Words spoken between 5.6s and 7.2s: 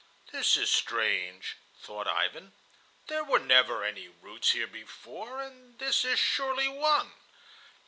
this is surely one."